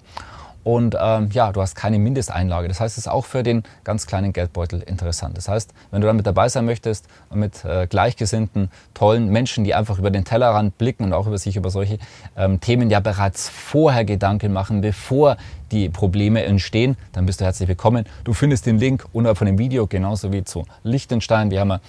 Und 0.63 0.95
ähm, 0.99 1.29
ja, 1.33 1.51
du 1.51 1.61
hast 1.61 1.75
keine 1.75 1.99
Mindesteinlage. 1.99 2.69
Das 2.69 2.79
heißt, 2.79 2.97
es 2.97 3.05
ist 3.05 3.11
auch 3.11 3.25
für 3.25 3.43
den 3.43 3.63
ganz 3.83 4.07
kleinen 4.07 4.31
Geldbeutel 4.31 4.81
interessant. 4.81 5.35
Das 5.35 5.49
heißt, 5.49 5.73
wenn 5.91 5.99
du 5.99 6.07
dann 6.07 6.15
mit 6.15 6.25
dabei 6.25 6.47
sein 6.47 6.65
möchtest 6.65 7.05
und 7.29 7.39
mit 7.39 7.65
äh, 7.65 7.85
gleichgesinnten, 7.85 8.71
tollen 8.93 9.27
Menschen, 9.27 9.65
die 9.65 9.75
einfach 9.75 9.99
über 9.99 10.09
den 10.09 10.23
Tellerrand 10.23 10.77
blicken 10.77 11.03
und 11.03 11.13
auch 11.13 11.27
über 11.27 11.37
sich 11.37 11.57
über 11.57 11.69
solche 11.69 11.99
ähm, 12.37 12.61
Themen 12.61 12.89
ja 12.89 13.01
bereits 13.01 13.49
vorher 13.49 14.05
Gedanken 14.05 14.53
machen, 14.53 14.79
bevor 14.79 15.35
die 15.71 15.89
Probleme 15.89 16.43
entstehen, 16.43 16.95
dann 17.11 17.25
bist 17.25 17.41
du 17.41 17.45
herzlich 17.45 17.67
willkommen. 17.67 18.05
Du 18.23 18.31
findest 18.31 18.65
den 18.65 18.77
Link 18.77 19.05
unterhalb 19.11 19.37
von 19.37 19.47
dem 19.47 19.57
Video, 19.57 19.85
genauso 19.87 20.31
wie 20.31 20.45
zu 20.45 20.65
Liechtenstein. 20.83 21.51
Wir 21.51 21.59
haben 21.59 21.79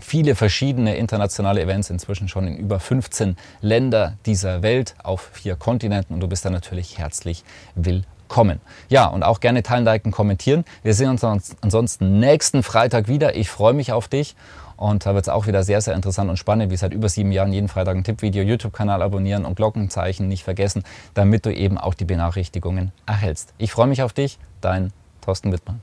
viele 0.00 0.34
verschiedene 0.34 0.96
internationale 0.96 1.62
Events, 1.62 1.90
inzwischen 1.90 2.28
schon 2.28 2.46
in 2.46 2.56
über 2.56 2.80
15 2.80 3.36
Länder 3.60 4.16
dieser 4.26 4.62
Welt 4.62 4.94
auf 5.02 5.30
vier 5.32 5.56
Kontinenten 5.56 6.14
und 6.14 6.20
du 6.20 6.28
bist 6.28 6.44
da 6.44 6.50
natürlich 6.50 6.98
herzlich 6.98 7.44
willkommen. 7.74 8.60
Ja, 8.88 9.06
und 9.06 9.22
auch 9.22 9.40
gerne 9.40 9.62
teilen, 9.62 9.84
liken, 9.84 10.10
kommentieren. 10.10 10.64
Wir 10.82 10.94
sehen 10.94 11.10
uns 11.10 11.24
ansonsten 11.24 12.18
nächsten 12.20 12.62
Freitag 12.62 13.08
wieder. 13.08 13.36
Ich 13.36 13.50
freue 13.50 13.74
mich 13.74 13.92
auf 13.92 14.08
dich 14.08 14.36
und 14.76 15.04
da 15.06 15.14
wird 15.14 15.24
es 15.24 15.28
auch 15.28 15.46
wieder 15.46 15.64
sehr, 15.64 15.80
sehr 15.80 15.94
interessant 15.94 16.30
und 16.30 16.36
spannend, 16.36 16.70
wie 16.70 16.76
seit 16.76 16.92
über 16.92 17.08
sieben 17.08 17.32
Jahren 17.32 17.52
jeden 17.52 17.68
Freitag 17.68 17.96
ein 17.96 18.04
Tippvideo, 18.04 18.44
YouTube-Kanal 18.44 19.02
abonnieren 19.02 19.44
und 19.44 19.56
Glockenzeichen 19.56 20.28
nicht 20.28 20.44
vergessen, 20.44 20.84
damit 21.14 21.46
du 21.46 21.54
eben 21.54 21.78
auch 21.78 21.94
die 21.94 22.04
Benachrichtigungen 22.04 22.92
erhältst. 23.06 23.54
Ich 23.58 23.72
freue 23.72 23.88
mich 23.88 24.02
auf 24.02 24.12
dich, 24.12 24.38
dein 24.60 24.92
Thorsten 25.20 25.52
Wittmann. 25.52 25.82